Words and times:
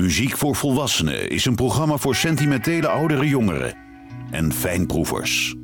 Muziek 0.00 0.36
voor 0.36 0.56
Volwassenen 0.56 1.30
is 1.30 1.44
een 1.44 1.54
programma 1.54 1.96
voor 1.96 2.14
sentimentele 2.14 2.88
oudere 2.88 3.28
jongeren 3.28 3.74
en 4.30 4.52
fijnproevers. 4.52 5.54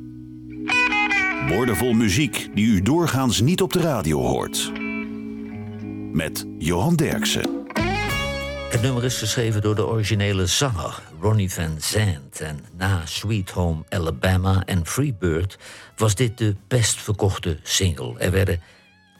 Woordenvol 1.47 1.93
muziek 1.93 2.49
die 2.53 2.65
u 2.65 2.81
doorgaans 2.81 3.41
niet 3.41 3.61
op 3.61 3.73
de 3.73 3.79
radio 3.79 4.19
hoort. 4.19 4.71
Met 6.11 6.45
Johan 6.57 6.95
Derksen. 6.95 7.65
Het 8.69 8.81
nummer 8.81 9.03
is 9.03 9.17
geschreven 9.17 9.61
door 9.61 9.75
de 9.75 9.87
originele 9.87 10.45
zanger 10.45 11.01
Ronnie 11.21 11.51
Van 11.51 11.75
Zandt. 11.79 12.41
En 12.41 12.59
na 12.77 13.01
Sweet 13.05 13.49
Home 13.49 13.83
Alabama 13.89 14.63
en 14.65 14.85
Freebird 14.85 15.57
was 15.95 16.15
dit 16.15 16.37
de 16.37 16.55
best 16.67 17.01
verkochte 17.01 17.57
single. 17.63 18.13
Er 18.17 18.31
werden 18.31 18.61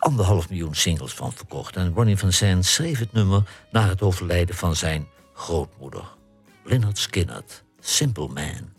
anderhalf 0.08 0.50
miljoen 0.50 0.76
singles 0.76 1.14
van 1.14 1.34
verkocht. 1.34 1.76
En 1.76 1.94
Ronnie 1.94 2.18
Van 2.18 2.34
Zandt 2.34 2.66
schreef 2.66 3.00
het 3.00 3.14
nummer 3.14 3.44
na 3.71 3.88
het 3.88 4.02
overlijden 4.02 4.56
van 4.56 4.75
zijn 4.75 5.07
grootmoeder. 5.34 6.04
Lynyrd 6.64 6.98
Skynyrd, 6.98 7.64
Simple 7.79 8.28
Man. 8.28 8.75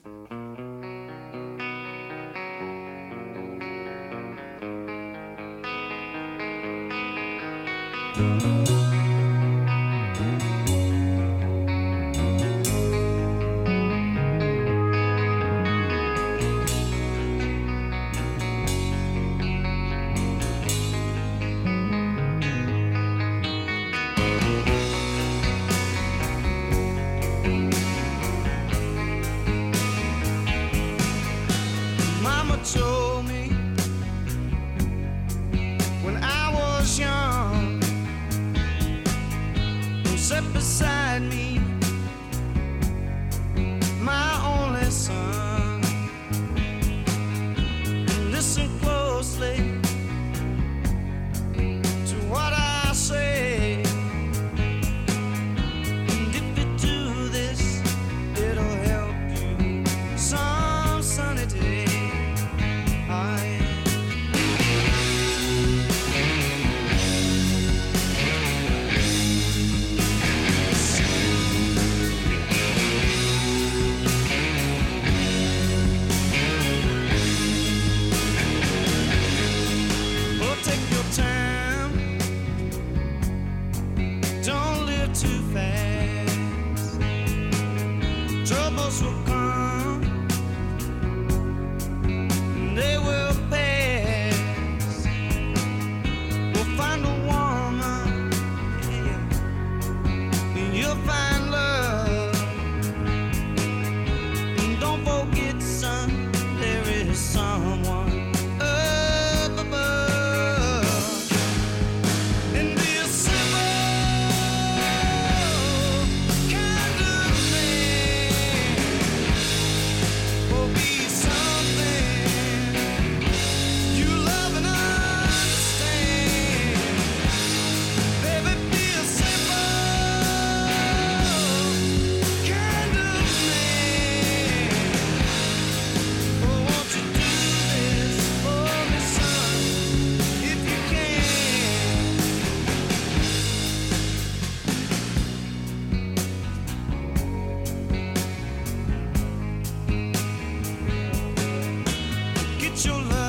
your 152.85 153.03
love. 153.03 153.28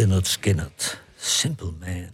Leonard 0.00 0.26
Skinner, 0.26 0.70
Simple 1.16 1.72
Man. 1.78 2.10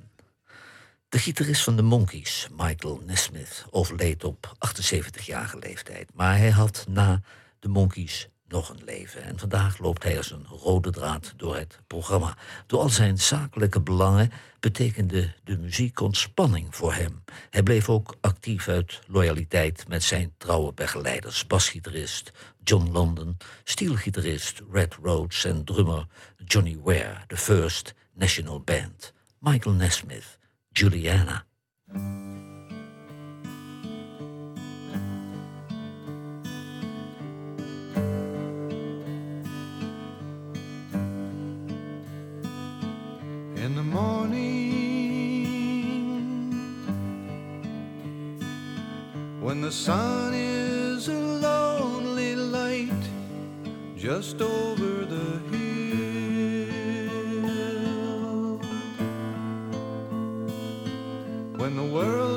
De 1.08 1.18
gitarist 1.18 1.62
van 1.62 1.76
de 1.76 1.82
Monkees, 1.82 2.48
Michael 2.56 3.02
Nesmith, 3.04 3.64
overleed 3.70 4.24
op 4.24 4.54
78-jarige 4.68 5.58
leeftijd. 5.58 6.10
Maar 6.14 6.36
hij 6.36 6.50
had 6.50 6.86
na 6.88 7.20
de 7.58 7.68
Monkees 7.68 8.28
nog 8.48 8.68
een 8.68 8.84
leven. 8.84 9.22
En 9.22 9.38
vandaag 9.38 9.78
loopt 9.78 10.02
hij 10.02 10.16
als 10.16 10.30
een 10.30 10.46
rode 10.46 10.90
draad 10.90 11.32
door 11.36 11.56
het 11.56 11.80
programma. 11.86 12.36
Door 12.66 12.80
al 12.80 12.88
zijn 12.88 13.18
zakelijke 13.18 13.80
belangen 13.80 14.30
betekende 14.60 15.34
de 15.44 15.58
muziek 15.58 16.00
ontspanning 16.00 16.76
voor 16.76 16.94
hem. 16.94 17.24
Hij 17.50 17.62
bleef 17.62 17.88
ook 17.88 18.14
actief 18.20 18.68
uit 18.68 19.00
loyaliteit 19.06 19.88
met 19.88 20.02
zijn 20.02 20.34
trouwe 20.38 20.72
begeleiders, 20.72 21.46
basgitarist 21.46 22.32
John 22.66 22.92
London, 22.92 23.36
steelgitarist 23.64 24.60
Red 24.68 24.96
Rhodes 25.00 25.44
en 25.44 25.64
drummer 25.64 26.08
Johnny 26.44 26.76
Ware, 26.76 27.22
the 27.28 27.36
First 27.36 27.94
National 28.16 28.58
Band, 28.58 29.12
Michael 29.40 29.72
Nesmith, 29.72 30.36
Juliana. 30.74 31.44
in 43.56 43.74
the 43.74 43.82
morning 43.82 45.46
when 49.40 49.60
the 49.60 49.72
sun 49.72 50.34
is 50.34 50.45
just 54.18 54.40
over 54.40 55.04
the 55.04 55.28
hill. 55.50 55.76
When 61.58 61.76
the 61.76 61.84
world 61.84 62.35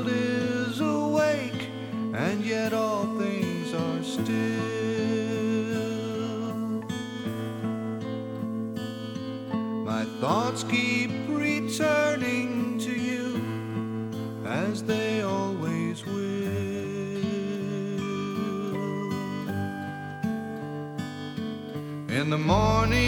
In 22.30 22.34
the 22.34 22.46
morning, 22.46 23.02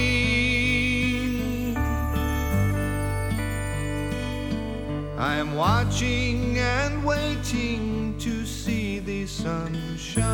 I 5.15 5.35
am 5.35 5.53
watching 5.53 6.57
and 6.57 7.05
waiting 7.05 8.17
to 8.17 8.47
see 8.47 8.97
the 8.97 9.27
sunshine. 9.27 10.25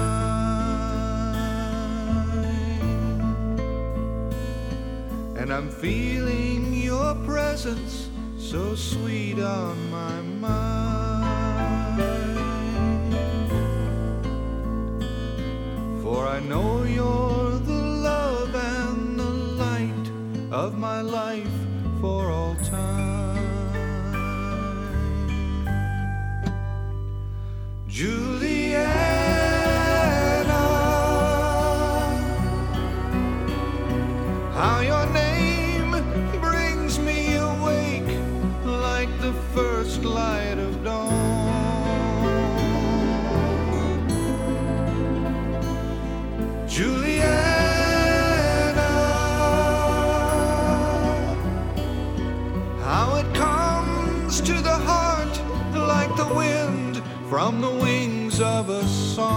And 5.35 5.51
I'm 5.51 5.69
feeling 5.69 6.73
your 6.73 7.13
presence 7.25 8.07
so 8.37 8.73
sweet 8.73 9.37
on 9.37 9.91
my 9.91 10.21
mind. 10.21 11.27
For 16.01 16.25
I 16.25 16.39
know 16.39 16.86
from 57.37 57.61
the 57.61 57.69
wings 57.69 58.41
of 58.41 58.67
a 58.67 58.83
song. 58.87 59.29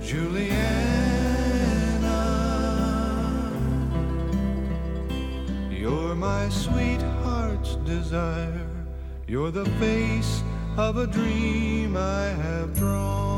Juliana, 0.00 0.62
you're 5.70 6.14
my 6.14 6.48
sweetheart's 6.48 7.74
desire. 7.84 8.66
You're 9.26 9.50
the 9.50 9.68
face 9.78 10.42
of 10.78 10.96
a 10.96 11.06
dream 11.06 11.98
I 11.98 12.28
have 12.28 12.74
drawn. 12.74 13.37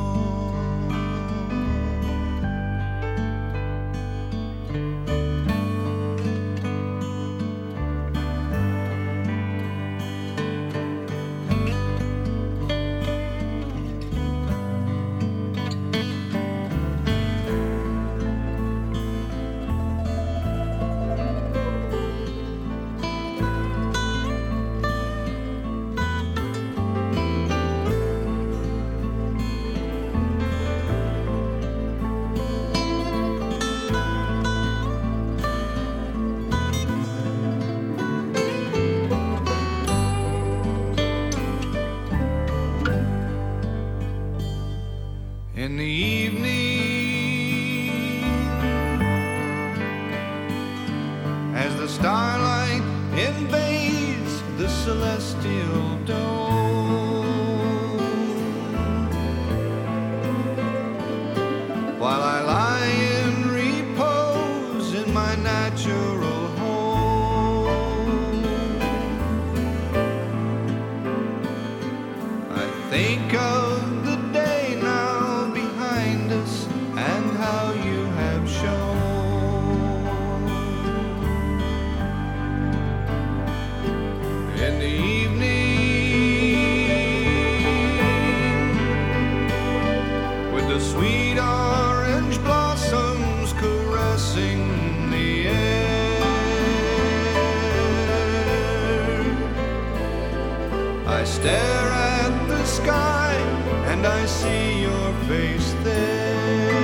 And 103.93 104.07
I 104.07 104.25
see 104.27 104.83
your 104.83 105.09
face 105.29 105.71
there. 105.83 106.81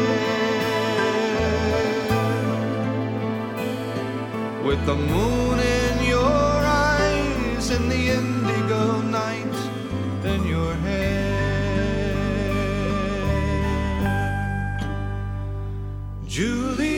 With 4.66 4.84
the 4.90 4.96
moon 4.96 5.58
in 5.78 5.96
your 6.14 6.58
eyes 6.90 7.70
and 7.70 7.90
the 7.92 8.02
indigo 8.18 9.00
night 9.02 9.56
in 10.32 10.40
your 10.54 10.74
hair. 10.86 11.36
Julie. 16.26 16.95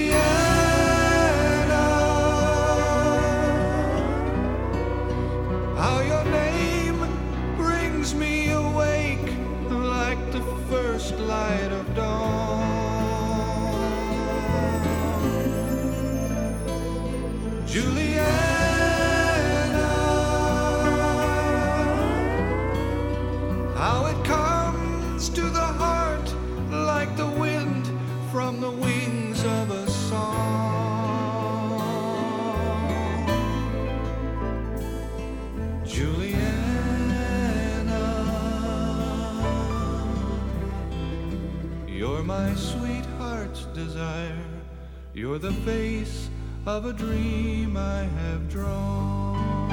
You're 45.38 45.52
the 45.52 45.61
face 45.61 46.28
of 46.66 46.85
a 46.85 46.92
dream 46.92 47.76
I 47.76 48.02
have 48.02 48.49
drawn. 48.50 49.71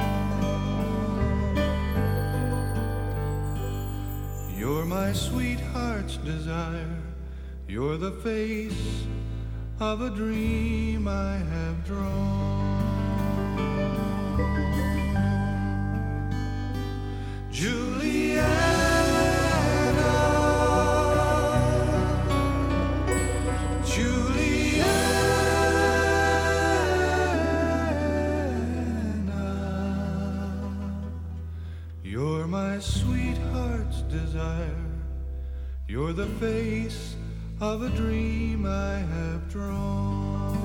You're 4.56 4.86
my 4.86 5.12
sweetheart's 5.12 6.18
desire. 6.18 7.02
You're 7.68 7.98
the 7.98 8.12
face 8.12 9.08
of 9.80 10.02
a 10.02 10.12
dream 10.12 11.08
I 11.08 11.38
have 11.38 11.84
drawn. 11.84 12.76
My 32.76 32.82
sweetheart's 32.82 34.02
desire. 34.10 34.86
You're 35.88 36.12
the 36.12 36.28
face 36.40 37.16
of 37.62 37.82
a 37.82 37.90
dream 37.90 38.66
I 38.66 38.96
have 39.14 39.48
drawn. 39.50 40.58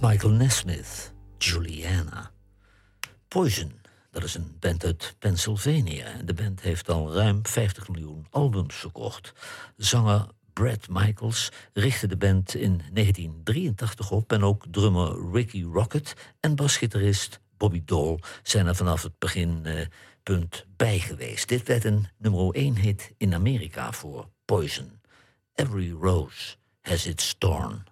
Michael 0.00 0.30
Nesmith, 0.30 1.12
Juliana. 1.38 2.30
Poison, 3.28 3.72
dat 4.10 4.22
is 4.22 4.34
een 4.34 4.56
band 4.60 4.84
uit 4.84 5.14
Pennsylvania. 5.18 6.06
En 6.06 6.26
de 6.26 6.34
band 6.34 6.60
heeft 6.60 6.88
al 6.88 7.12
ruim 7.12 7.46
50 7.46 7.88
miljoen 7.88 8.26
albums 8.30 8.74
verkocht. 8.74 9.32
Zanger 9.76 10.26
Brad 10.54 10.88
Michaels 10.88 11.50
richtte 11.72 12.06
de 12.06 12.16
band 12.16 12.54
in 12.54 12.80
1983 12.92 14.10
op... 14.10 14.32
en 14.32 14.42
ook 14.42 14.64
drummer 14.70 15.30
Ricky 15.32 15.62
Rocket 15.62 16.14
en 16.40 16.54
basgitarist 16.54 17.40
Bobby 17.56 17.82
Dole... 17.84 18.18
zijn 18.42 18.66
er 18.66 18.76
vanaf 18.76 19.02
het 19.02 19.18
beginpunt 19.18 20.66
bij 20.76 20.98
geweest. 20.98 21.48
Dit 21.48 21.66
werd 21.66 21.84
een 21.84 22.08
nummer 22.18 22.54
1 22.54 22.76
hit 22.76 23.14
in 23.16 23.34
Amerika 23.34 23.92
voor 23.92 24.28
Poison. 24.44 25.00
Every 25.54 25.92
rose 26.00 26.56
has 26.80 27.06
its 27.06 27.34
thorn. 27.38 27.84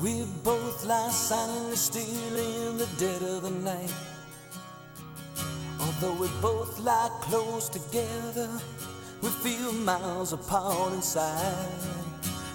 We 0.00 0.24
both 0.44 0.84
lie 0.84 1.10
silently 1.10 1.74
still 1.74 2.36
in 2.36 2.78
the 2.78 2.86
dead 2.98 3.20
of 3.20 3.42
the 3.42 3.50
night. 3.50 3.92
Although 5.80 6.14
we 6.20 6.28
both 6.40 6.78
lie 6.78 7.10
close 7.20 7.68
together, 7.68 8.48
we 9.22 9.28
feel 9.28 9.72
miles 9.72 10.32
apart 10.32 10.92
inside. 10.92 11.66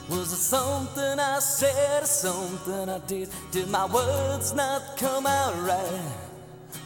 Was 0.10 0.32
it 0.32 0.38
something 0.38 1.20
I 1.20 1.40
said 1.40 2.04
or 2.04 2.06
something 2.06 2.88
I 2.88 3.00
did? 3.08 3.28
Did 3.52 3.68
my 3.68 3.88
words 3.88 4.54
not 4.54 4.96
come 4.96 5.28
out 5.28 5.54
right? 5.68 6.12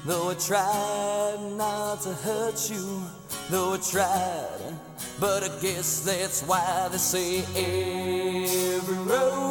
Though 0.05 0.31
I 0.31 0.33
tried 0.33 1.53
not 1.55 2.01
to 2.01 2.13
hurt 2.13 2.67
you, 2.71 3.03
though 3.51 3.75
I 3.75 3.77
tried, 3.77 4.75
but 5.19 5.43
I 5.43 5.49
guess 5.61 6.01
that's 6.01 6.41
why 6.41 6.87
they 6.91 6.97
say 6.97 7.39
every 7.55 8.97
rose 9.05 9.46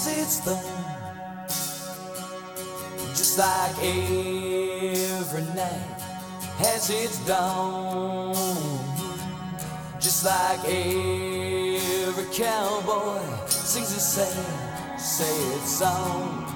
has 0.00 0.18
its 0.18 0.40
thorn. 0.40 0.64
Just 3.14 3.38
like 3.38 3.76
every 3.84 5.42
night 5.54 6.00
has 6.56 6.88
its 6.88 7.18
dawn. 7.26 8.34
Just 10.00 10.24
like 10.24 10.64
every 10.64 12.24
cowboy 12.32 13.20
sings 13.46 13.94
a 13.94 14.00
sad, 14.00 14.98
sad 14.98 15.60
song. 15.66 16.46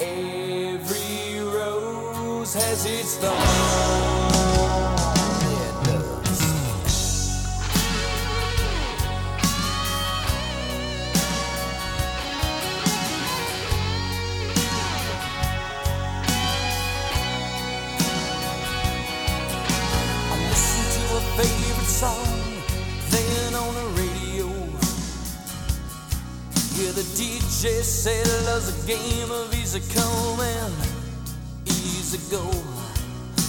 Every 0.00 1.40
rose 1.40 2.54
has 2.54 2.86
its 2.86 3.18
thorn. 3.18 4.23
The 26.94 27.02
DJ 27.18 27.82
said 27.82 28.24
love's 28.46 28.70
a 28.70 28.86
game 28.86 29.28
of 29.28 29.52
easy 29.52 29.80
come 29.92 30.38
and 30.38 30.72
easy 31.66 32.18
go. 32.30 32.44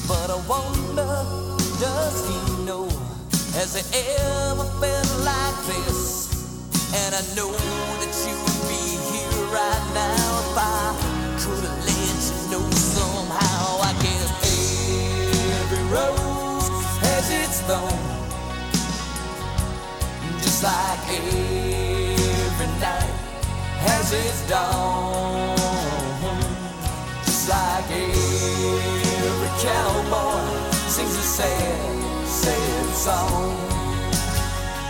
But 0.07 0.31
I 0.31 0.39
wonder, 0.49 1.05
does 1.79 2.25
he 2.27 2.65
know? 2.65 2.89
Has 3.53 3.77
he 3.77 3.83
ever 4.49 4.65
felt 4.81 5.11
like 5.21 5.57
this? 5.69 6.33
And 6.95 7.13
I 7.13 7.21
know 7.35 7.51
that 8.01 8.13
you 8.25 8.33
would 8.33 8.61
be 8.65 8.83
here 9.13 9.45
right 9.53 9.85
now 9.93 10.41
if 10.41 10.57
I 10.57 10.97
could 11.37 11.63
have 11.69 11.85
let 11.85 12.17
you 12.25 12.37
know 12.49 12.65
somehow. 12.71 13.77
I 13.85 13.93
guess 14.01 14.29
every 15.61 15.85
rose 15.93 16.67
has 17.05 17.29
its 17.29 17.61
thorn, 17.61 17.93
just 20.41 20.63
like 20.63 20.99
every 21.13 21.84
has 23.87 24.11
its 24.13 24.41
dawn, 24.49 25.55
just 27.25 27.49
like 27.49 27.91
every 27.91 29.51
cowboy 29.65 30.69
sings 30.87 31.15
a 31.15 31.27
sad, 31.37 32.25
sad 32.25 32.87
song. 33.05 33.55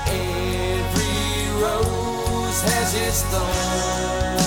Every 0.07 1.61
rose 1.61 2.61
has 2.69 2.93
its 2.95 3.23
thorn. 3.31 4.44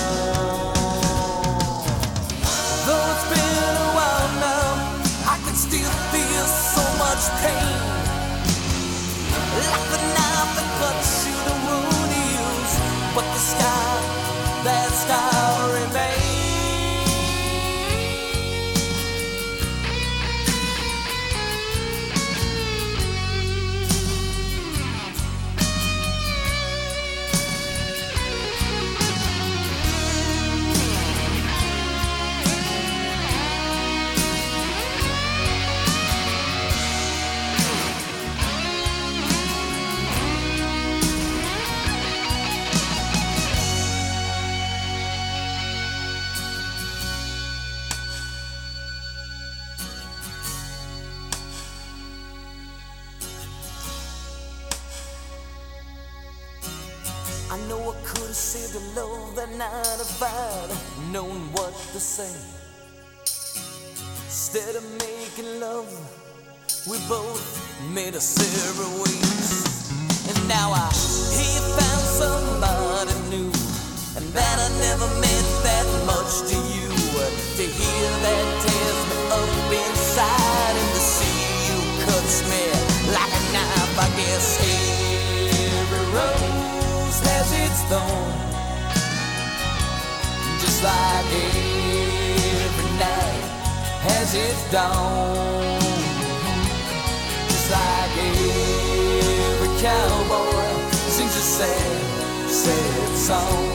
cowboy 99.81 100.89
sings 101.15 101.35
a 101.35 101.45
sad, 101.57 102.49
sad 102.49 103.17
song. 103.17 103.69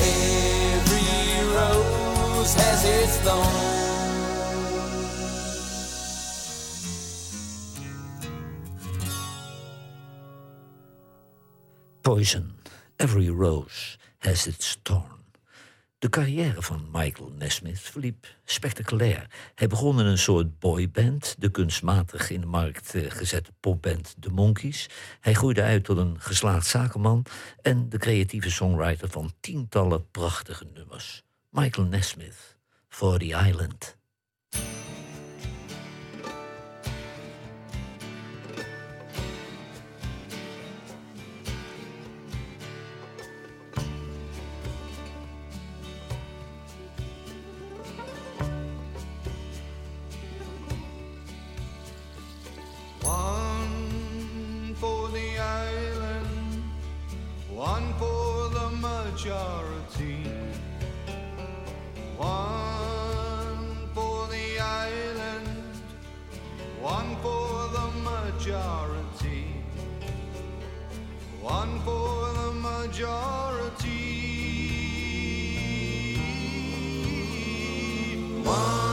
Every 0.00 1.08
rose 1.56 2.54
has 2.54 2.84
its 2.84 3.16
thorn. 3.24 3.80
Poison. 12.02 12.52
Every 12.98 13.30
rose 13.30 13.96
has 14.18 14.46
its 14.46 14.74
thorn. 14.84 15.19
De 16.00 16.08
carrière 16.08 16.62
van 16.62 16.88
Michael 16.92 17.32
Nesmith 17.38 17.80
verliep 17.80 18.26
spectaculair. 18.44 19.26
Hij 19.54 19.66
begon 19.66 20.00
in 20.00 20.06
een 20.06 20.18
soort 20.18 20.58
boyband, 20.58 21.36
de 21.38 21.50
kunstmatig 21.50 22.30
in 22.30 22.40
de 22.40 22.46
markt 22.46 22.94
eh, 22.94 23.10
gezette 23.10 23.50
popband 23.60 24.16
The 24.20 24.30
Monkeys. 24.30 24.88
Hij 25.20 25.34
groeide 25.34 25.62
uit 25.62 25.84
tot 25.84 25.96
een 25.96 26.20
geslaagd 26.20 26.66
zakenman 26.66 27.24
en 27.62 27.88
de 27.88 27.98
creatieve 27.98 28.50
songwriter 28.50 29.08
van 29.08 29.32
tientallen 29.40 30.10
prachtige 30.10 30.66
nummers. 30.74 31.22
Michael 31.50 31.86
Nesmith, 31.86 32.56
For 32.88 33.18
the 33.18 33.44
Island. 33.48 33.98
majority. 59.22 60.24
One 62.16 63.88
for 63.94 64.26
the 64.28 64.58
island, 64.58 65.46
one 66.80 67.16
for 67.16 67.68
the 67.76 67.90
majority, 68.00 69.44
one 71.42 71.80
for 71.80 72.32
the 72.32 72.52
majority. 72.52 74.00
One 78.42 78.89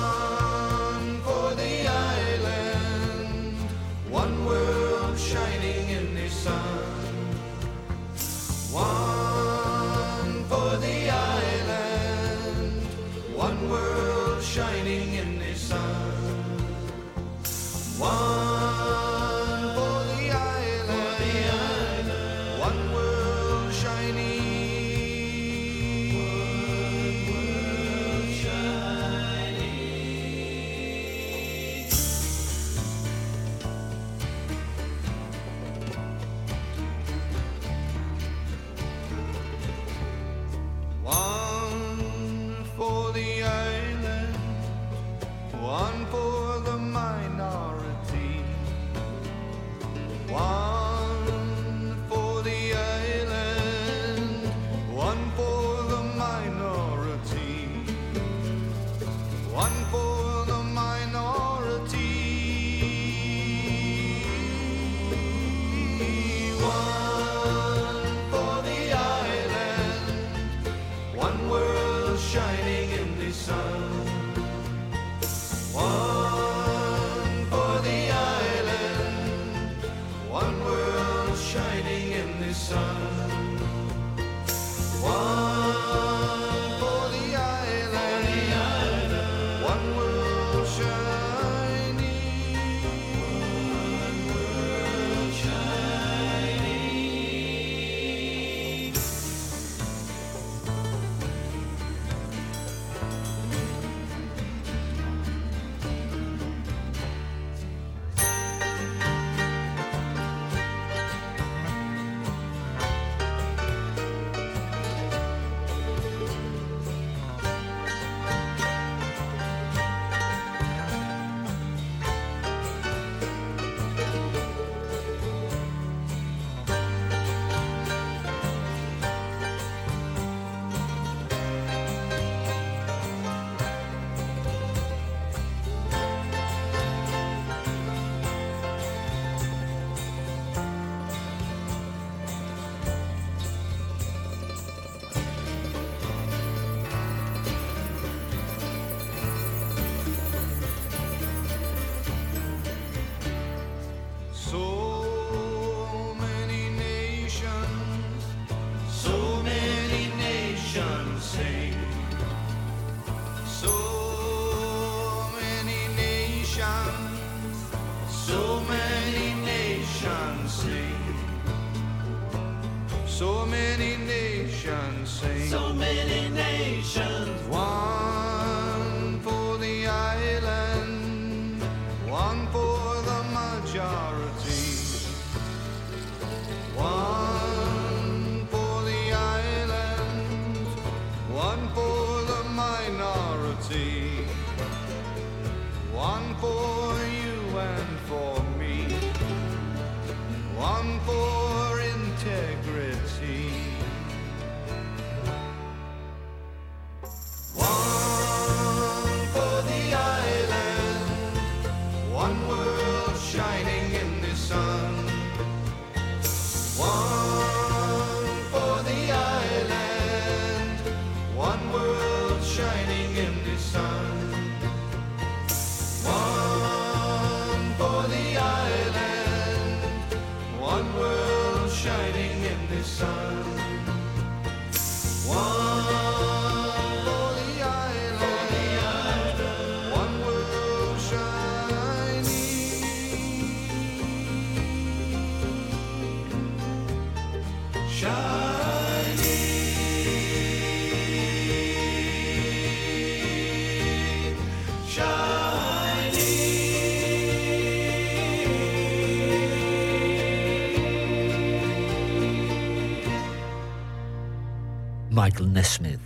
Michael 265.28 265.50
Nesmith, 265.50 266.00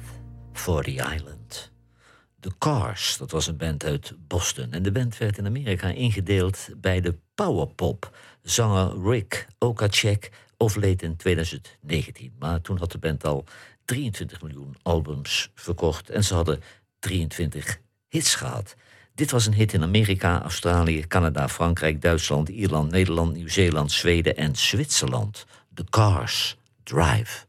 40 0.53 1.13
Island. 1.13 1.71
The 2.39 2.51
Cars, 2.57 3.17
dat 3.17 3.31
was 3.31 3.47
een 3.47 3.57
band 3.57 3.83
uit 3.83 4.13
Boston. 4.27 4.71
En 4.71 4.83
de 4.83 4.91
band 4.91 5.17
werd 5.17 5.37
in 5.37 5.45
Amerika 5.45 5.87
ingedeeld 5.87 6.69
bij 6.77 7.01
de 7.01 7.15
powerpop. 7.35 8.17
Zanger 8.43 9.09
Rick 9.09 9.47
Okacek 9.59 10.31
overleed 10.57 11.01
in 11.01 11.15
2019. 11.15 12.33
Maar 12.39 12.61
toen 12.61 12.77
had 12.77 12.91
de 12.91 12.97
band 12.97 13.25
al 13.25 13.43
23 13.85 14.41
miljoen 14.41 14.75
albums 14.81 15.51
verkocht. 15.55 16.09
En 16.09 16.23
ze 16.23 16.33
hadden 16.33 16.61
23 16.99 17.79
hits 18.07 18.35
gehad. 18.35 18.75
Dit 19.15 19.31
was 19.31 19.45
een 19.45 19.53
hit 19.53 19.73
in 19.73 19.83
Amerika, 19.83 20.41
Australië, 20.41 21.07
Canada, 21.07 21.49
Frankrijk, 21.49 22.01
Duitsland, 22.01 22.49
Ierland, 22.49 22.91
Nederland, 22.91 23.33
Nieuw-Zeeland, 23.33 23.91
Zweden 23.91 24.37
en 24.37 24.55
Zwitserland. 24.55 25.45
The 25.73 25.85
Cars 25.89 26.57
Drive. 26.83 27.45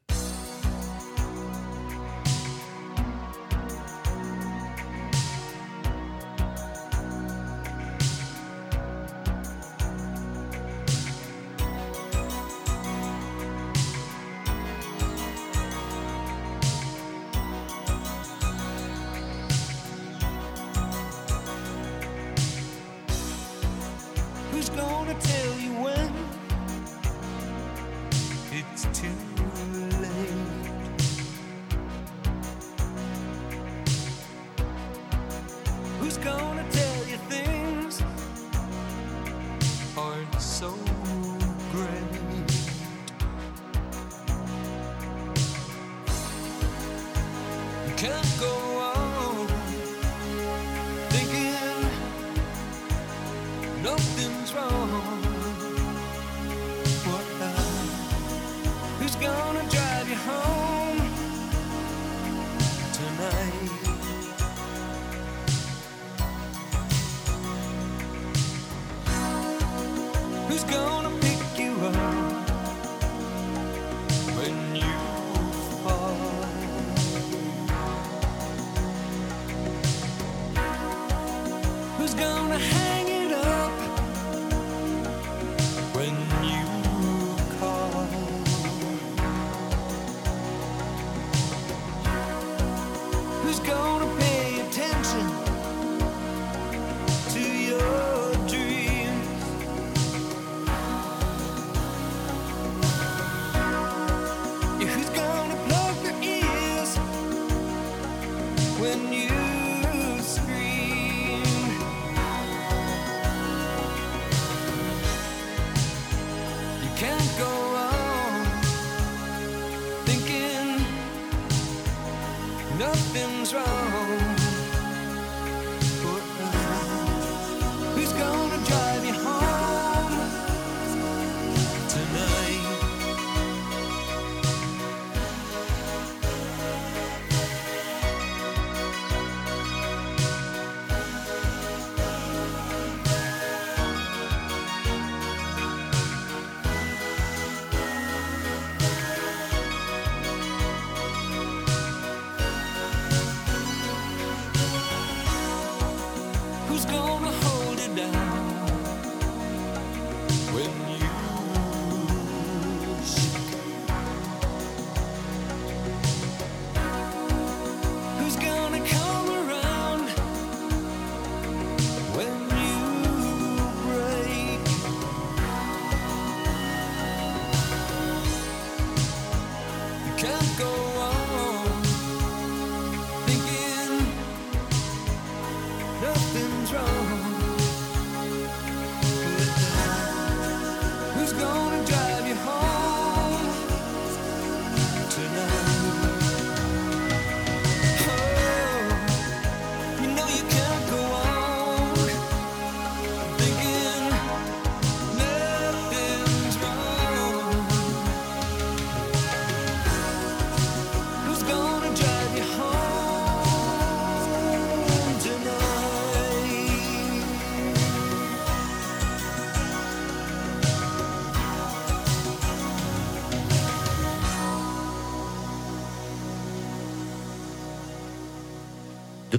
is 93.52 93.60
gone. 93.60 93.91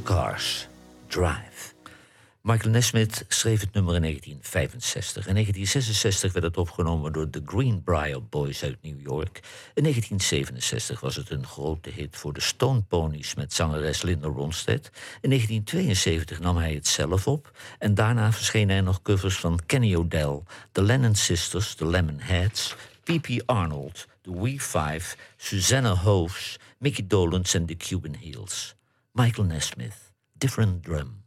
Cars, 0.03 0.67
Drive. 1.07 1.73
Michael 2.41 2.69
Nesmith 2.71 3.25
schreef 3.27 3.59
het 3.59 3.73
nummer 3.73 3.95
in 3.95 4.01
1965. 4.01 5.27
In 5.27 5.33
1966 5.33 6.33
werd 6.33 6.45
het 6.45 6.57
opgenomen 6.57 7.13
door 7.13 7.29
de 7.29 7.41
Greenbrier 7.45 8.23
Boys 8.23 8.63
uit 8.63 8.77
New 8.81 9.01
York. 9.01 9.39
In 9.73 9.83
1967 9.83 10.99
was 10.99 11.15
het 11.15 11.29
een 11.29 11.45
grote 11.45 11.89
hit 11.89 12.17
voor 12.17 12.33
de 12.33 12.41
Stone 12.41 12.81
Ponies 12.81 13.35
met 13.35 13.53
zangeres 13.53 14.01
Linda 14.01 14.27
Ronstadt. 14.27 14.89
In 15.21 15.29
1972 15.29 16.39
nam 16.39 16.57
hij 16.57 16.73
het 16.73 16.87
zelf 16.87 17.27
op. 17.27 17.51
En 17.79 17.93
daarna 17.93 18.31
verschenen 18.31 18.75
er 18.75 18.83
nog 18.83 19.01
covers 19.01 19.35
van 19.35 19.59
Kenny 19.65 19.95
O'Dell, 19.95 20.41
The 20.71 20.81
Lennon 20.81 21.15
Sisters, 21.15 21.75
The 21.75 21.87
Lemonheads, 21.87 22.75
P.P. 23.03 23.43
Arnold, 23.45 24.07
The 24.21 24.41
We 24.41 24.59
Five, 24.59 25.15
Susanna 25.37 25.95
Hoofs, 25.95 26.59
Mickey 26.77 27.07
Dolenz 27.07 27.55
en 27.55 27.65
The 27.65 27.75
Cuban 27.75 28.15
Heels. 28.15 28.75
Michael 29.15 29.43
Nesmith, 29.43 30.11
Different 30.39 30.81
Drum. 30.81 31.21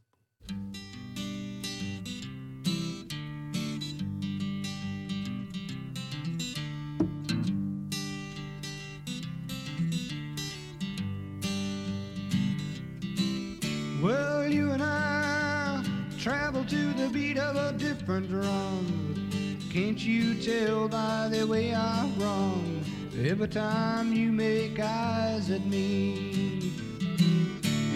Well, 14.03 14.49
you 14.49 14.73
and 14.73 14.83
I 14.83 15.85
travel 16.19 16.65
to 16.65 16.93
the 16.95 17.09
beat 17.13 17.39
of 17.39 17.55
a 17.55 17.79
different 17.79 18.29
drum. 18.29 19.31
Can't 19.73 20.05
you 20.05 20.35
tell 20.43 20.89
by 20.89 21.29
the 21.31 21.47
way 21.47 21.73
I 21.73 22.11
run 22.17 22.85
every 23.17 23.47
time 23.47 24.13
you 24.13 24.33
make 24.33 24.81
eyes 24.81 25.51
at 25.51 25.65
me? 25.65 26.86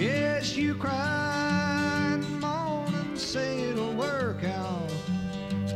Yes, 0.01 0.57
you 0.57 0.75
cry 0.77 2.13
and 2.15 2.41
moan 2.41 2.87
and 2.95 3.19
say 3.19 3.69
it'll 3.69 3.93
work 3.93 4.43
out. 4.45 4.91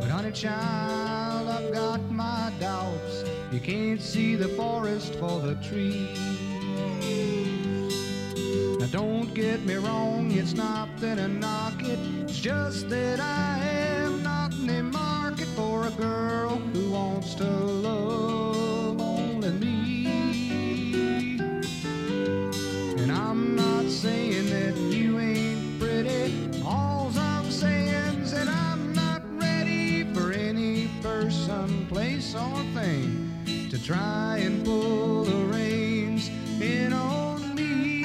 But 0.00 0.08
honey 0.08 0.32
child, 0.32 1.46
I've 1.46 1.70
got 1.70 2.00
my 2.10 2.50
doubts. 2.58 3.24
You 3.52 3.60
can't 3.60 4.00
see 4.00 4.34
the 4.34 4.48
forest 4.48 5.14
for 5.16 5.40
the 5.40 5.56
trees. 5.56 6.18
Now 8.80 8.86
don't 8.86 9.34
get 9.34 9.62
me 9.66 9.74
wrong, 9.74 10.32
it's 10.32 10.54
not 10.54 10.88
that 11.00 11.18
I 11.18 11.26
knock 11.26 11.82
it. 11.82 11.98
It's 12.22 12.38
just 12.38 12.88
that 12.88 13.20
I 13.20 13.58
am 13.58 14.22
not 14.22 14.54
in 14.54 14.66
the 14.66 14.82
market 14.84 15.48
for 15.48 15.86
a 15.86 15.90
girl 15.90 16.56
who 16.72 16.92
wants 16.92 17.34
to 17.34 17.44
love 17.44 18.73
saying 24.04 24.50
that 24.50 24.76
you 24.94 25.18
ain't 25.18 25.80
pretty. 25.80 26.60
All 26.62 27.10
I'm 27.16 27.50
saying 27.50 28.20
is 28.20 28.32
that 28.32 28.48
I'm 28.48 28.92
not 28.92 29.22
ready 29.40 30.04
for 30.12 30.30
any 30.30 30.90
person, 31.00 31.86
place, 31.86 32.34
or 32.34 32.62
thing 32.74 33.30
to 33.70 33.82
try 33.82 34.36
and 34.42 34.62
pull 34.62 35.24
the 35.24 35.46
reins 35.46 36.28
in 36.60 36.92
on 36.92 37.54
me. 37.54 38.02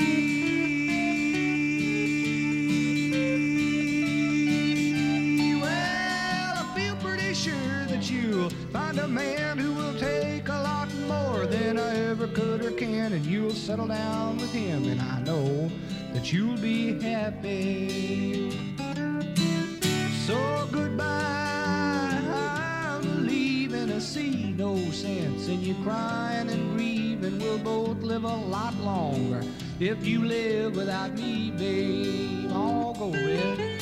Well, 5.62 6.64
I 6.64 6.74
feel 6.78 6.96
pretty 6.96 7.34
sure 7.34 7.86
that 7.88 8.10
you'll 8.10 8.52
find 8.72 9.00
a 9.00 9.08
man 9.10 9.58
who 9.58 9.74
will 9.74 10.00
take 10.00 10.48
a 10.48 10.62
lot 10.64 10.88
more 11.10 11.46
than 11.46 11.78
I 11.78 11.94
ever 12.10 12.28
could 12.28 12.64
or 12.64 12.72
can, 12.72 13.12
and 13.12 13.26
you'll 13.26 13.52
settle 13.52 13.88
down 13.88 14.38
with 14.38 14.54
him, 14.54 14.86
and 14.86 15.02
I 15.02 15.20
know 15.24 15.70
that 16.14 16.32
you'll 16.34 16.58
be 16.58 17.02
happy. 17.02 18.52
So 20.26 20.68
goodbye, 20.72 22.20
I'm 22.32 23.28
leaving. 23.28 23.92
I 23.92 24.00
see 24.00 24.54
no 24.58 24.76
sense 24.92 25.48
in 25.48 25.62
you 25.62 25.76
crying 25.84 26.50
and 26.50 26.76
grieving. 26.76 27.40
We'll 27.40 27.60
both 27.60 28.02
live 28.02 28.24
a 28.24 28.36
lot 28.36 28.76
longer 28.76 29.42
if 29.80 30.06
you 30.06 30.26
live 30.26 30.76
without 30.76 31.14
me, 31.14 31.52
babe. 31.52 32.52
I'll 32.52 32.94
go 32.94 33.08
with. 33.08 33.79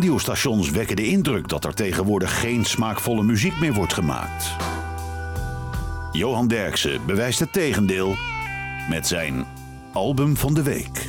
Radiostations 0.00 0.70
wekken 0.70 0.96
de 0.96 1.06
indruk 1.06 1.48
dat 1.48 1.64
er 1.64 1.74
tegenwoordig 1.74 2.40
geen 2.40 2.64
smaakvolle 2.64 3.22
muziek 3.22 3.58
meer 3.58 3.72
wordt 3.72 3.94
gemaakt. 3.94 4.56
Johan 6.12 6.48
Derksen 6.48 7.06
bewijst 7.06 7.38
het 7.38 7.52
tegendeel 7.52 8.16
met 8.88 9.06
zijn 9.06 9.46
album 9.92 10.36
van 10.36 10.54
de 10.54 10.62
week. 10.62 11.08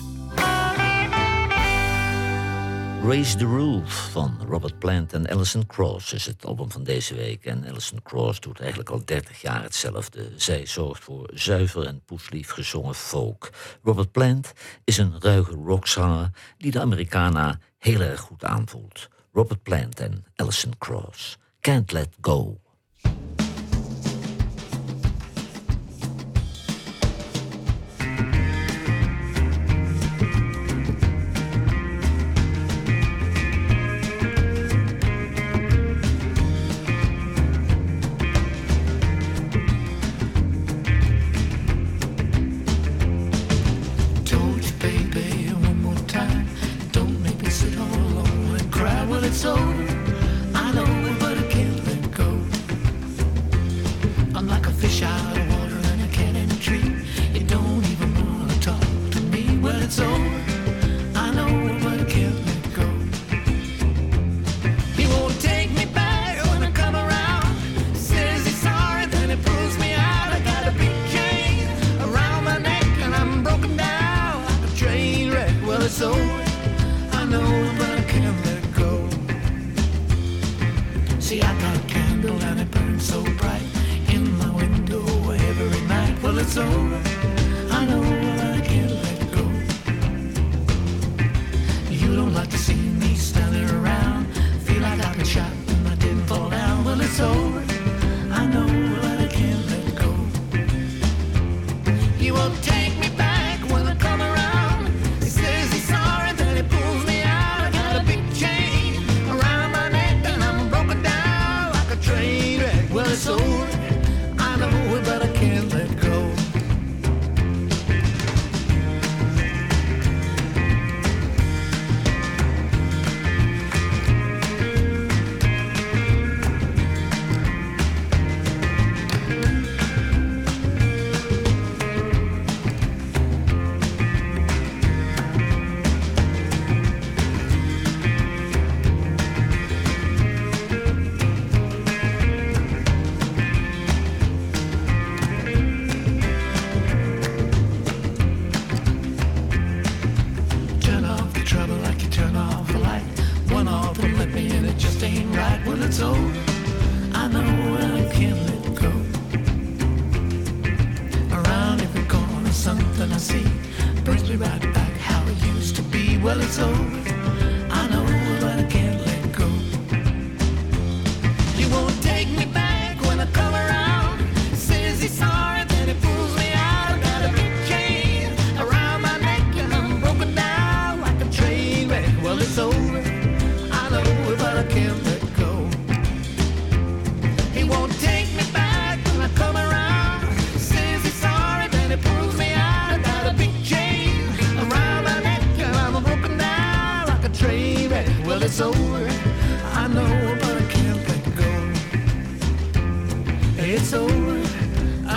Raise 3.04 3.38
the 3.38 3.46
Roof 3.46 4.10
van 4.12 4.38
Robert 4.48 4.80
Plant 4.80 5.14
en 5.14 5.30
Alison 5.30 5.66
Cross 5.66 6.14
is 6.14 6.26
het 6.26 6.46
album 6.46 6.72
van 6.72 6.84
deze 6.84 7.16
week. 7.16 7.46
En 7.46 7.66
Alison 7.70 8.02
Cross 8.04 8.40
doet 8.40 8.60
eigenlijk 8.60 8.90
al 8.90 9.02
30 9.06 9.42
jaar 9.42 9.64
hetzelfde. 9.64 10.32
Zij 10.36 10.66
zorgt 10.66 11.04
voor 11.04 11.30
zuiver 11.34 11.88
en 11.88 12.02
poeslief 12.06 12.50
gezongen 12.50 12.96
folk. 12.96 13.50
Robert 13.84 14.12
Plant 14.12 14.54
is 14.84 14.98
een 14.98 15.14
ruige 15.20 15.54
rockzanger 15.54 16.30
die 16.58 16.72
de 16.72 16.80
Americana 16.80 17.60
heel 17.82 18.02
erg 18.02 18.20
goed 18.20 18.44
aanvoelt. 18.44 19.10
Robert 19.34 19.64
Plant 19.64 20.00
en 20.00 20.26
Alison 20.36 20.78
Cross. 20.78 21.38
Can't 21.60 21.92
Let 21.92 22.10
Go. 22.22 22.60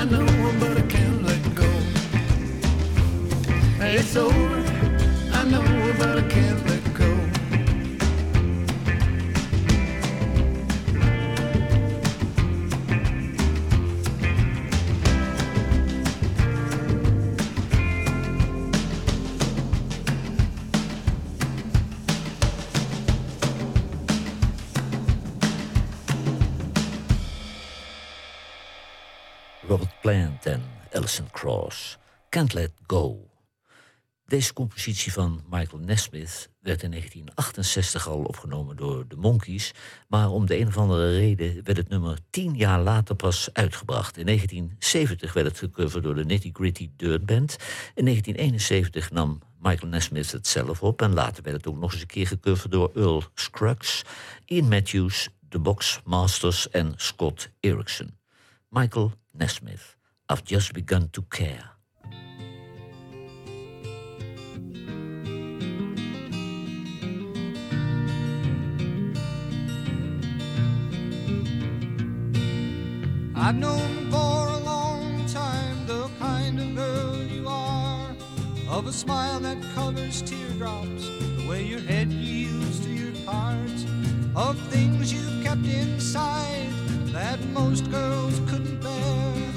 I 0.05 0.07
know 0.07 0.27
him, 0.27 0.61
but 0.61 0.77
I 0.77 0.83
can't 0.83 1.23
let 1.23 1.55
go. 1.55 1.65
It's 3.81 4.15
over. 4.17 4.63
I 5.33 5.45
know, 5.49 5.95
but 5.99 6.19
I 6.19 6.29
can't. 6.29 6.34
Let 32.53 32.73
Go. 32.87 33.29
Deze 34.27 34.53
compositie 34.53 35.13
van 35.13 35.45
Michael 35.51 35.83
Nesmith 35.83 36.51
werd 36.61 36.83
in 36.83 36.91
1968 36.91 38.09
al 38.09 38.23
opgenomen 38.23 38.77
door 38.77 39.09
de 39.09 39.17
Monkees, 39.17 39.73
maar 40.09 40.31
om 40.31 40.47
de 40.47 40.59
een 40.59 40.67
of 40.67 40.77
andere 40.77 41.17
reden 41.17 41.65
werd 41.65 41.77
het 41.77 41.89
nummer 41.89 42.19
tien 42.31 42.57
jaar 42.57 42.81
later 42.81 43.15
pas 43.15 43.49
uitgebracht. 43.53 44.17
In 44.17 44.27
1970 44.27 45.33
werd 45.33 45.47
het 45.47 45.59
gecoverd 45.59 46.03
door 46.03 46.15
de 46.15 46.25
Nitty 46.25 46.51
Gritty 46.53 46.91
Dirt 46.97 47.27
Band. 47.27 47.57
In 47.95 48.05
1971 48.05 49.11
nam 49.11 49.41
Michael 49.61 49.91
Nesmith 49.91 50.33
het 50.33 50.47
zelf 50.47 50.83
op 50.83 51.03
en 51.03 51.13
later 51.13 51.43
werd 51.43 51.57
het 51.57 51.67
ook 51.67 51.79
nog 51.79 51.93
eens 51.93 52.01
een 52.01 52.07
keer 52.07 52.27
gecoverd 52.27 52.73
door 52.73 52.91
Earl 52.95 53.25
Scruggs, 53.35 54.03
Ian 54.45 54.69
Matthews, 54.69 55.29
The 55.49 55.59
Box 55.59 56.01
Masters 56.05 56.71
en 56.71 56.93
Scott 56.97 57.51
Erickson. 57.61 58.19
Michael 58.69 59.13
Nesmith, 59.33 59.97
I've 60.33 60.43
Just 60.45 60.73
Begun 60.73 61.11
to 61.11 61.25
Care. 61.29 61.74
I've 73.47 73.57
known 73.57 74.11
for 74.11 74.49
a 74.49 74.59
long 74.61 75.27
time 75.27 75.85
the 75.87 76.09
kind 76.19 76.59
of 76.59 76.75
girl 76.75 77.23
you 77.25 77.47
are, 77.47 78.17
of 78.71 78.87
a 78.87 78.93
smile 78.93 79.39
that 79.41 79.59
covers 79.75 80.23
teardrops, 80.23 81.11
the 81.37 81.47
way 81.47 81.63
your 81.63 81.81
head 81.81 82.11
yields 82.11 82.81
to 82.87 82.89
your 82.89 83.15
heart, 83.27 83.69
of 84.35 84.59
things 84.71 85.13
you've 85.13 85.45
kept 85.45 85.67
inside 85.67 86.71
that 87.13 87.39
most 87.49 87.91
girls 87.91 88.41
couldn't 88.49 88.81
bear. 88.81 89.53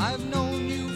I've 0.00 0.24
known 0.34 0.66
you 0.66 0.87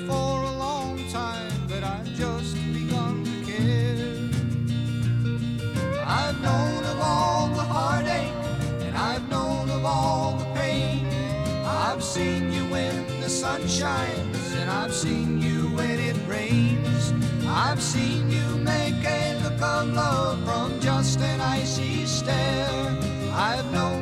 sun 13.68 13.68
shines, 13.68 14.52
and 14.54 14.70
I've 14.70 14.94
seen 14.94 15.40
you 15.40 15.68
when 15.76 15.98
it 15.98 16.16
rains. 16.26 17.12
I've 17.46 17.82
seen 17.82 18.30
you 18.30 18.56
make 18.58 19.04
a 19.04 19.38
look 19.42 19.60
of 19.60 19.88
love 19.92 20.44
from 20.44 20.80
just 20.80 21.20
an 21.20 21.40
icy 21.40 22.06
stare. 22.06 22.98
I've 23.32 23.70
known 23.72 24.01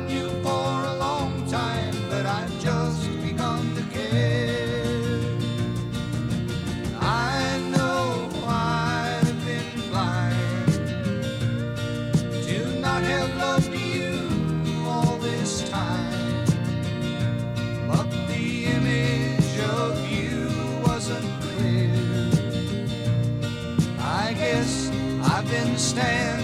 stand. 25.91 26.40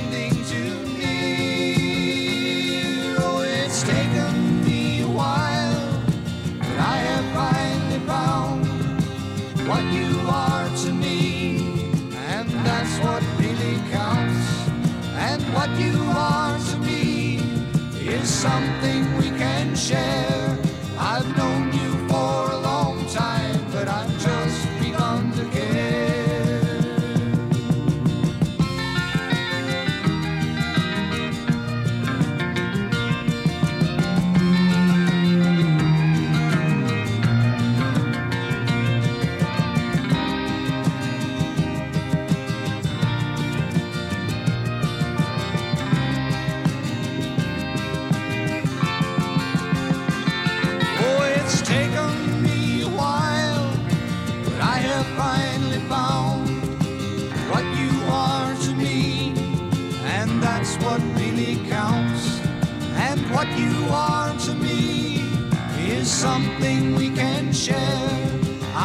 Something 66.27 66.83
we 66.95 67.07
can 67.21 67.53
share. 67.53 68.11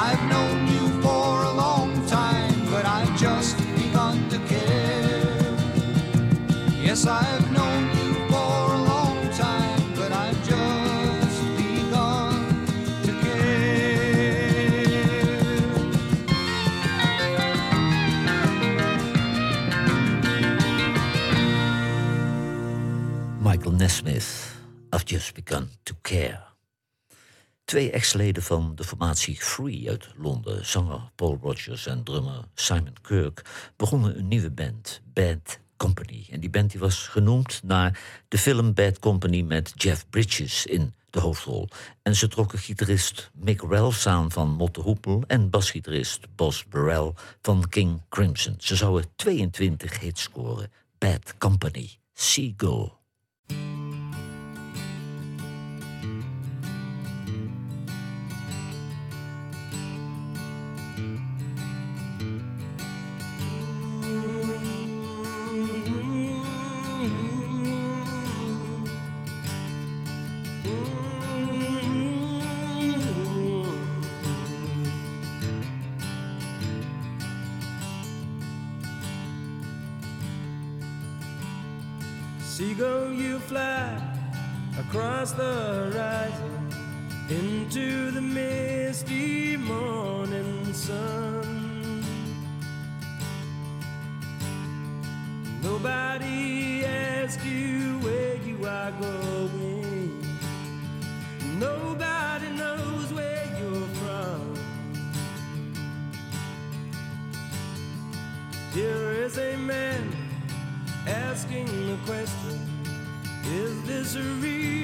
I've 0.06 0.22
known 0.32 0.58
you 0.74 0.84
for 1.04 1.28
a 1.50 1.52
long 1.64 1.90
time, 2.06 2.54
but 2.70 2.84
I've 2.96 3.14
just 3.26 3.56
begun 3.80 4.16
to 4.32 4.38
care. 4.52 5.22
Yes, 6.86 7.00
I've 7.06 7.48
known 7.58 7.82
you 7.98 8.10
for 8.30 8.58
a 8.78 8.82
long 8.94 9.18
time, 9.44 9.82
but 9.98 10.10
I've 10.24 10.40
just 10.52 11.40
begun 11.62 12.32
to 13.06 13.12
care. 13.24 13.62
Michael 23.40 23.72
Nesmith, 23.72 24.30
I've 24.92 25.04
Just 25.04 25.34
Begun 25.34 25.64
to 25.86 25.94
Care. 26.04 26.41
Twee 27.72 27.90
ex-leden 27.90 28.42
van 28.42 28.72
de 28.74 28.84
formatie 28.84 29.36
Free 29.36 29.88
uit 29.88 30.08
Londen, 30.16 30.66
zanger 30.66 31.10
Paul 31.14 31.38
Rogers 31.42 31.86
en 31.86 32.02
drummer 32.02 32.44
Simon 32.54 32.94
Kirk, 33.02 33.44
begonnen 33.76 34.18
een 34.18 34.28
nieuwe 34.28 34.50
band, 34.50 35.00
Bad 35.12 35.58
Company. 35.76 36.26
En 36.30 36.40
die 36.40 36.50
band 36.50 36.70
die 36.70 36.80
was 36.80 37.06
genoemd 37.06 37.60
naar 37.64 38.00
de 38.28 38.38
film 38.38 38.74
Bad 38.74 38.98
Company 38.98 39.42
met 39.42 39.72
Jeff 39.74 40.06
Bridges 40.10 40.66
in 40.66 40.94
de 41.10 41.20
hoofdrol. 41.20 41.68
En 42.02 42.16
ze 42.16 42.28
trokken 42.28 42.58
gitarist 42.58 43.30
Mick 43.34 43.60
Ralphs 43.60 44.06
aan 44.06 44.32
van 44.32 44.50
Motte 44.50 44.80
Hoepel 44.80 45.24
en 45.26 45.50
basgitarist 45.50 46.34
Bos 46.36 46.64
Burrell 46.68 47.12
van 47.42 47.68
King 47.68 48.02
Crimson. 48.08 48.54
Ze 48.58 48.76
zouden 48.76 49.10
22 49.16 50.00
hits 50.00 50.22
scoren. 50.22 50.72
Bad 50.98 51.34
Company, 51.38 51.90
Seagull. 52.12 53.01
Seagull, 82.62 83.12
you 83.12 83.40
fly 83.40 84.00
across 84.78 85.32
the 85.32 85.52
horizon 85.92 86.68
into 87.28 88.12
the 88.12 88.20
misty 88.20 89.56
morning 89.56 90.72
sun. 90.72 92.04
Nobody 95.60 96.84
asks 96.84 97.44
you 97.44 97.98
where 97.98 98.36
you 98.36 98.64
are 98.64 98.92
going. 98.92 100.24
Nobody 101.58 102.48
knows 102.50 103.12
where 103.12 103.44
you're 103.58 103.88
from. 104.02 104.54
Here 108.72 109.10
is 109.24 109.36
a 109.36 109.56
man 109.56 110.11
asking 111.52 111.86
the 111.86 111.96
question 112.06 112.60
Is 113.44 113.82
this 113.84 114.16
really 114.16 114.81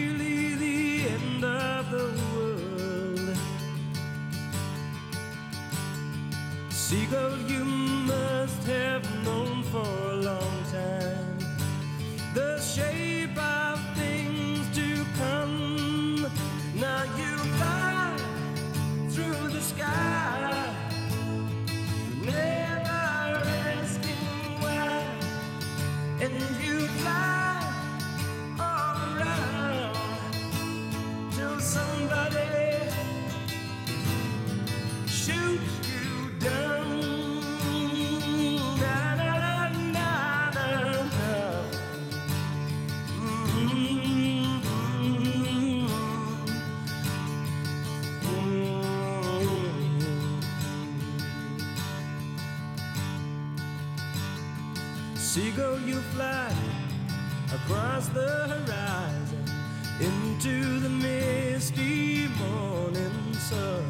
Seagull, 55.38 55.78
you 55.82 56.00
fly 56.16 56.52
across 57.54 58.08
the 58.08 58.28
horizon 58.52 59.44
into 60.00 60.80
the 60.80 60.88
misty 60.88 62.26
morning 62.40 63.32
sun. 63.34 63.84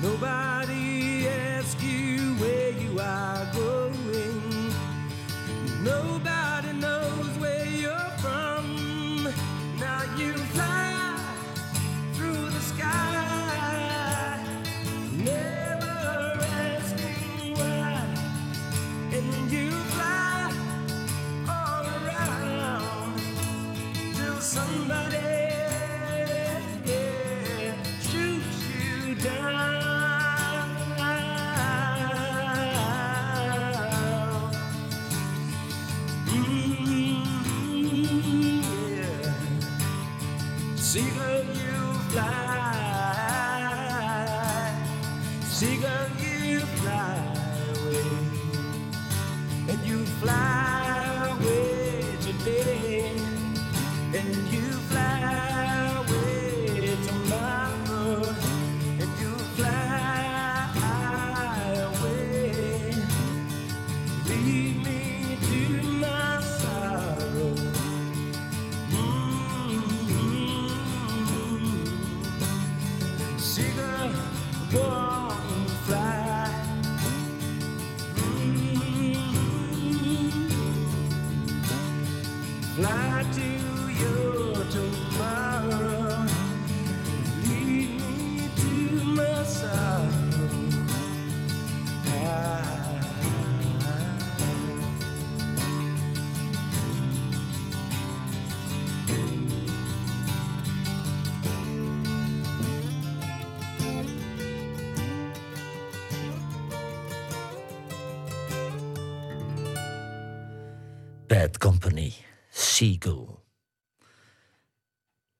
Nobody 0.00 1.26
asks 1.26 1.82
you 1.82 2.36
where 2.36 2.70
you 2.70 3.00
are 3.00 3.44
going. 3.52 4.72
Nobody 5.82 6.17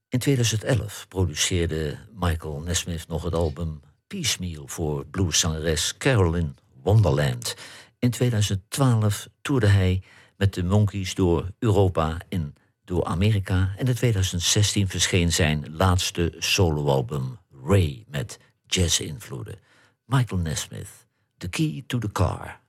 In 0.09 0.19
2011 0.19 1.07
produceerde 1.09 1.99
Michael 2.15 2.61
Nesmith 2.61 3.09
nog 3.09 3.23
het 3.23 3.35
album 3.35 3.81
Piecemeal 4.07 4.69
voor 4.69 5.07
blueszangeres 5.07 5.97
Carolyn 5.97 6.57
Wonderland. 6.83 7.55
In 7.99 8.11
2012 8.11 9.29
toerde 9.43 9.67
hij 9.67 10.03
met 10.37 10.55
de 10.55 10.65
Monkees 10.65 11.15
door 11.15 11.51
Europa 11.59 12.17
en 12.29 12.55
door 12.85 13.05
Amerika. 13.05 13.75
En 13.77 13.87
in 13.87 13.95
2016 13.95 14.89
verscheen 14.89 15.33
zijn 15.33 15.77
laatste 15.77 16.35
soloalbum 16.39 17.39
Ray 17.65 18.05
met 18.09 18.39
jazz-invloeden. 18.67 19.59
Michael 20.05 20.41
Nesmith, 20.41 21.07
The 21.37 21.49
Key 21.49 21.85
to 21.87 21.99
the 21.99 22.13
Car. 22.13 22.61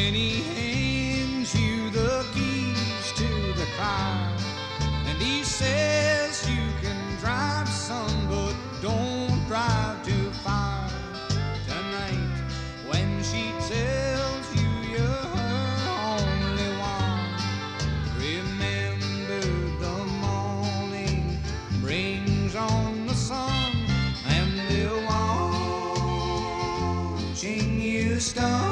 When 0.00 0.14
he 0.14 0.40
hands 0.54 1.54
you 1.54 1.90
the 1.90 2.24
keys 2.32 3.12
to 3.16 3.28
the 3.60 3.66
car, 3.76 4.32
and 5.06 5.18
he 5.18 5.44
says 5.44 6.48
you 6.48 6.64
can 6.80 6.96
drive 7.18 7.68
some, 7.68 8.26
but 8.28 8.54
don't 8.80 9.46
drive 9.46 10.02
too 10.02 10.30
far. 10.44 10.88
Tonight, 11.68 12.32
when 12.88 13.22
she 13.22 13.52
tells 13.68 14.46
you 14.58 14.68
you're 14.92 15.24
her 15.36 15.72
only 16.16 16.70
one, 16.80 17.36
remember 18.26 19.42
the 19.84 19.98
morning 20.26 21.38
brings 21.82 22.54
on 22.56 23.06
the 23.06 23.14
sun, 23.14 23.76
and 24.26 24.50
they're 24.70 25.02
watching 27.26 27.80
you 27.80 28.18
stumble 28.18 28.69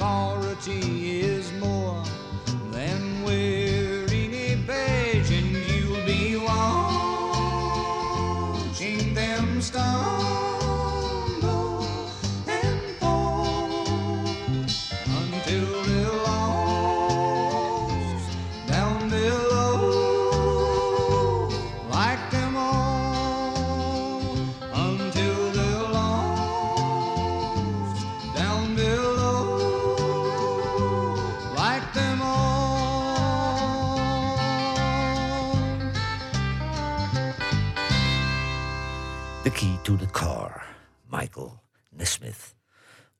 authority 0.00 1.27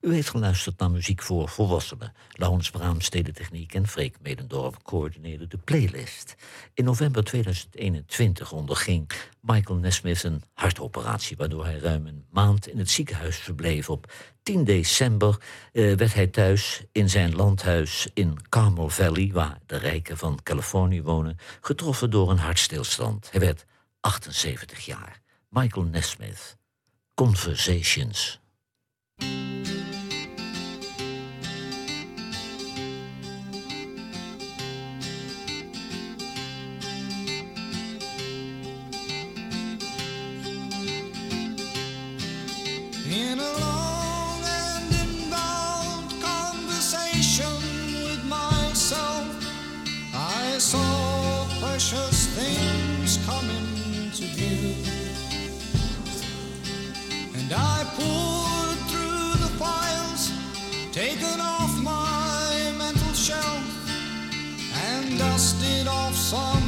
U 0.09 0.15
heeft 0.15 0.31
geluisterd 0.31 0.79
naar 0.79 0.91
muziek 0.91 1.23
voor 1.23 1.49
volwassenen. 1.49 2.13
Laurens 2.31 2.71
Braam, 2.71 3.01
Stedentechniek 3.01 3.75
en 3.75 3.87
Freek 3.87 4.17
Medendorf 4.23 4.83
coördineerden 4.83 5.49
de 5.49 5.59
playlist. 5.59 6.35
In 6.75 6.85
november 6.85 7.25
2021 7.25 8.53
onderging 8.53 9.11
Michael 9.41 9.79
Nesmith 9.79 10.23
een 10.23 10.43
hartoperatie... 10.55 11.37
waardoor 11.37 11.65
hij 11.65 11.79
ruim 11.79 12.07
een 12.07 12.25
maand 12.31 12.69
in 12.69 12.79
het 12.79 12.91
ziekenhuis 12.91 13.37
verbleef. 13.37 13.91
Op 13.91 14.13
10 14.43 14.65
december 14.65 15.41
eh, 15.73 15.95
werd 15.95 16.15
hij 16.15 16.27
thuis 16.27 16.83
in 16.93 17.11
zijn 17.11 17.35
landhuis 17.35 18.09
in 18.15 18.39
Carmel 18.49 18.89
Valley... 18.89 19.31
waar 19.33 19.59
de 19.67 19.77
rijken 19.77 20.19
van 20.19 20.39
Californië 20.43 21.03
wonen, 21.03 21.39
getroffen 21.61 22.11
door 22.11 22.31
een 22.31 22.39
hartstilstand. 22.39 23.29
Hij 23.31 23.41
werd 23.41 23.65
78 24.01 24.85
jaar. 24.85 25.21
Michael 25.49 25.85
Nesmith, 25.85 26.57
Conversations. 27.15 28.41
I 50.59 50.61
saw 50.61 51.47
precious 51.61 52.27
things 52.35 53.25
coming 53.25 54.11
to 54.11 54.25
view. 54.35 54.75
And 57.39 57.53
I 57.53 57.87
poured 57.95 58.81
through 58.91 59.39
the 59.45 59.53
files 59.55 60.33
taken 60.91 61.41
off 61.41 61.73
my 61.81 62.73
mental 62.77 63.15
shelf 63.15 63.63
and 64.91 65.17
dusted 65.17 65.87
off 65.87 66.17
some 66.17 66.68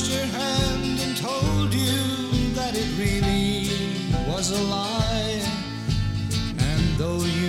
touched 0.00 0.12
your 0.12 0.26
hand 0.26 1.00
and 1.00 1.16
told 1.16 1.74
you 1.74 2.54
that 2.54 2.74
it 2.74 2.88
really 2.98 3.68
was 4.28 4.50
a 4.50 4.62
lie. 4.64 5.42
And 6.58 6.96
though 6.96 7.22
you 7.22 7.39